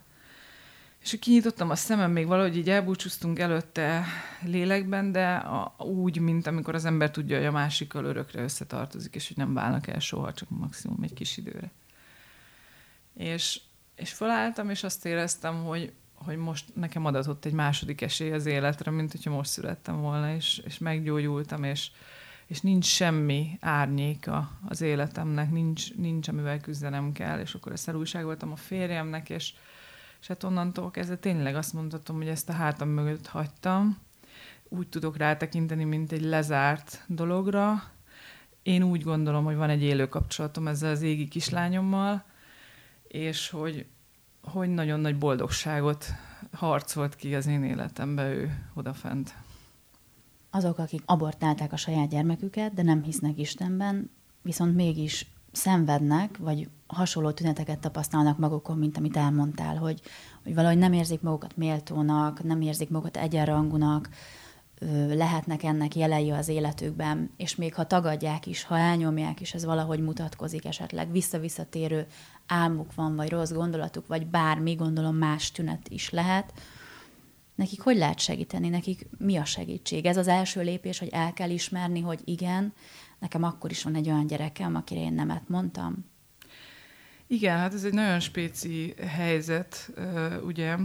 [1.05, 4.05] és kinyitottam a szemem, még valahogy így elbúcsúztunk előtte
[4.43, 9.29] lélekben, de a, úgy, mint amikor az ember tudja, hogy a másikkal örökre összetartozik, és
[9.29, 11.71] hogy nem válnak el soha, csak maximum egy kis időre.
[13.15, 13.61] És,
[13.95, 18.91] és felálltam, és azt éreztem, hogy, hogy most nekem adatott egy második esély az életre,
[18.91, 21.91] mint hogyha most születtem volna, és, és meggyógyultam, és,
[22.47, 28.53] és nincs semmi árnyéka az életemnek, nincs, nincs amivel küzdenem kell, és akkor ezt elújságoltam
[28.53, 29.53] a férjemnek, és,
[30.25, 33.99] és hát onnantól kezdve tényleg azt mondhatom, hogy ezt a hátam mögött hagytam.
[34.69, 37.83] Úgy tudok rátekinteni, mint egy lezárt dologra.
[38.63, 42.25] Én úgy gondolom, hogy van egy élő kapcsolatom ezzel az égi kislányommal,
[43.09, 43.87] és hogy,
[44.43, 46.07] hogy nagyon nagy boldogságot
[46.53, 49.35] harcolt ki az én életembe ő odafent.
[50.51, 54.11] Azok, akik abortálták a saját gyermeküket, de nem hisznek Istenben,
[54.43, 60.01] viszont mégis szenvednek, vagy hasonló tüneteket tapasztalnak magukon, mint amit elmondtál, hogy,
[60.43, 64.09] hogy valahogy nem érzik magukat méltónak, nem érzik magukat egyenrangúnak,
[65.09, 70.01] lehetnek ennek jelei az életükben, és még ha tagadják is, ha elnyomják is, ez valahogy
[70.01, 72.07] mutatkozik esetleg, visszavisszatérő
[72.47, 76.53] álmuk van, vagy rossz gondolatuk, vagy bármi, gondolom más tünet is lehet,
[77.55, 80.07] nekik hogy lehet segíteni, nekik mi a segítség?
[80.07, 82.73] Ez az első lépés, hogy el kell ismerni, hogy igen,
[83.19, 86.13] nekem akkor is van egy olyan gyerekem, akire én nemet mondtam.
[87.35, 89.91] Igen, hát ez egy nagyon spéci helyzet,
[90.47, 90.77] ugye,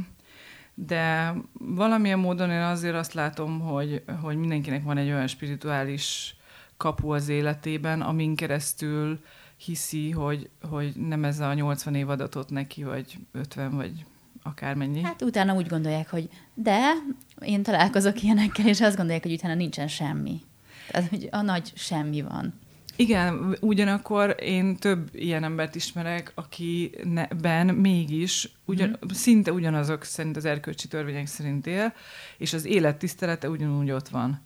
[0.73, 6.35] de valamilyen módon én azért azt látom, hogy, hogy mindenkinek van egy olyan spirituális
[6.77, 9.19] kapu az életében, amin keresztül
[9.57, 14.05] hiszi, hogy, hogy nem ez a 80 év adatot neki, vagy 50, vagy
[14.43, 15.01] akármennyi.
[15.01, 16.91] Hát utána úgy gondolják, hogy de,
[17.41, 20.41] én találkozok ilyenekkel, és azt gondolják, hogy utána nincsen semmi.
[20.91, 22.53] Tehát, hogy a nagy semmi van.
[22.99, 29.07] Igen, ugyanakkor én több ilyen embert ismerek, akiben mégis ugyan, mm.
[29.13, 31.93] szinte ugyanazok szerint az erkölcsi törvények szerint él,
[32.38, 34.41] és az élet tisztelete ugyanúgy ott van.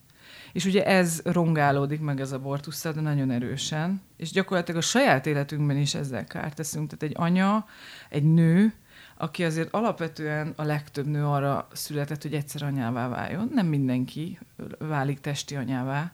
[0.51, 5.77] És ugye ez rongálódik meg az abortusszal, de nagyon erősen, és gyakorlatilag a saját életünkben
[5.77, 6.89] is ezzel kárt teszünk.
[6.89, 7.65] Tehát egy anya,
[8.09, 8.73] egy nő,
[9.17, 13.49] aki azért alapvetően a legtöbb nő arra született, hogy egyszer anyává váljon.
[13.53, 14.39] Nem mindenki
[14.79, 16.11] válik testi anyává,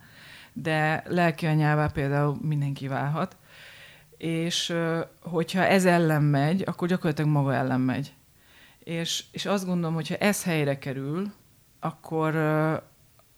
[0.54, 3.38] de lelki anyává például mindenki válhat.
[4.18, 4.74] És
[5.22, 8.14] hogyha ez ellen megy, akkor gyakorlatilag maga ellen megy.
[8.84, 11.32] És, és azt gondolom, hogyha ez helyre kerül,
[11.80, 12.36] akkor,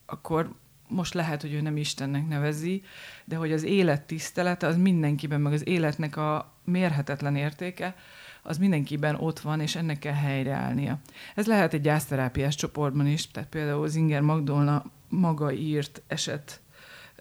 [0.05, 0.55] akkor
[0.87, 2.83] most lehet, hogy ő nem Istennek nevezi,
[3.25, 7.95] de hogy az élet tisztelete, az mindenkiben, meg az életnek a mérhetetlen értéke,
[8.43, 10.99] az mindenkiben ott van, és ennek kell helyreállnia.
[11.35, 16.01] Ez lehet egy gyászterápiás csoportban is, tehát például Zinger Magdolna maga írt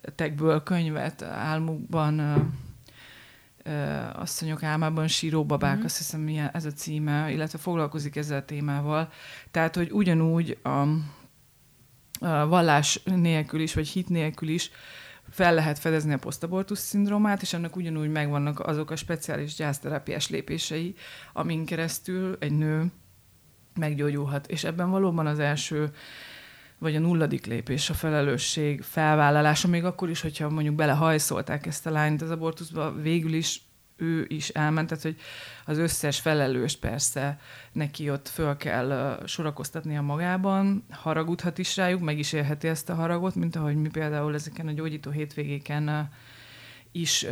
[0.03, 2.21] esetekből könyvet álmukban,
[4.13, 5.85] asszonyok álmában síró babák, mm-hmm.
[5.85, 9.09] azt hiszem milyen ez a címe, illetve foglalkozik ezzel a témával.
[9.51, 10.69] Tehát, hogy ugyanúgy a,
[12.27, 14.71] a vallás nélkül is, vagy hit nélkül is
[15.31, 20.95] fel lehet fedezni a posztabortus szindrómát, és ennek ugyanúgy megvannak azok a speciális gyászterápiás lépései,
[21.33, 22.93] amin keresztül egy nő
[23.75, 24.47] meggyógyulhat.
[24.47, 25.91] És ebben valóban az első
[26.81, 31.91] vagy a nulladik lépés, a felelősség felvállalása, még akkor is, hogyha mondjuk belehajszolták ezt a
[31.91, 33.63] lányt az abortuszba, végül is
[33.97, 35.17] ő is elment, tehát hogy
[35.65, 37.39] az összes felelős persze
[37.73, 43.35] neki ott föl kell sorakoztatnia magában, haragudhat is rájuk, meg is élheti ezt a haragot,
[43.35, 46.11] mint ahogy mi például ezeken a gyógyító hétvégéken
[46.93, 47.27] is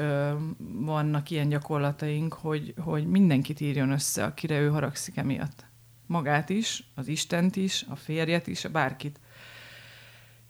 [0.59, 5.67] vannak ilyen gyakorlataink, hogy, hogy mindenkit írjon össze, akire ő haragszik emiatt.
[6.07, 9.21] Magát is, az Istent is, a férjet is, a bárkit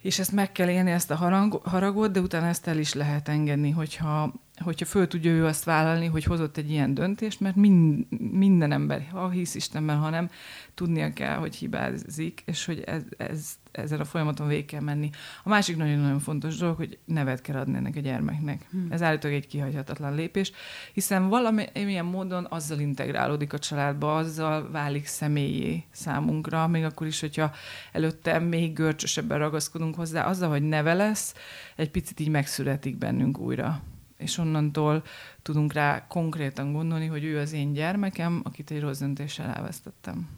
[0.09, 3.71] és ezt meg kell élni, ezt a harang, de utána ezt el is lehet engedni,
[3.71, 8.73] hogyha, hogyha föl tudja ő azt vállalni, hogy hozott egy ilyen döntést, mert mind, minden
[8.73, 10.31] ember, ha hisz Istenben, ha nem,
[10.75, 15.11] tudnia kell, hogy hibázik, és hogy ez, ez, ezen a folyamaton végig kell menni.
[15.42, 18.66] A másik nagyon-nagyon fontos dolog, hogy nevet kell adni ennek a gyermeknek.
[18.71, 18.87] Hmm.
[18.90, 20.53] Ez állítólag egy kihagyhatatlan lépés,
[20.93, 27.53] hiszen valamilyen módon azzal integrálódik a családba, azzal válik személyé számunkra, még akkor is, hogyha
[27.93, 31.35] előtte még görcsösebben ragaszkodunk hozzá, azzal, hogy neve lesz,
[31.76, 33.82] egy picit így megszületik bennünk újra
[34.19, 35.03] és onnantól
[35.43, 40.29] tudunk rá konkrétan gondolni, hogy ő az én gyermekem, akit egy rossz döntéssel elvesztettem.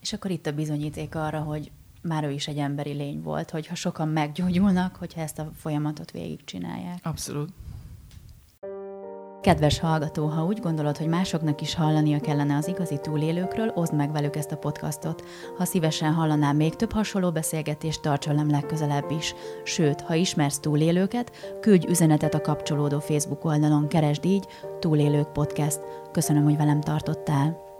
[0.00, 1.70] És akkor itt a bizonyíték arra, hogy
[2.02, 6.98] már ő is egy emberi lény volt, hogyha sokan meggyógyulnak, hogyha ezt a folyamatot végigcsinálják.
[7.02, 7.52] Abszolút.
[9.42, 14.12] Kedves hallgató, ha úgy gondolod, hogy másoknak is hallania kellene az igazi túlélőkről, oszd meg
[14.12, 15.24] velük ezt a podcastot.
[15.56, 19.34] Ha szívesen hallanál még több hasonló beszélgetést, tarts velem legközelebb is.
[19.64, 24.46] Sőt, ha ismersz túlélőket, küldj üzenetet a kapcsolódó Facebook oldalon, keresd így
[24.78, 25.80] Túlélők Podcast.
[26.12, 27.71] Köszönöm, hogy velem tartottál.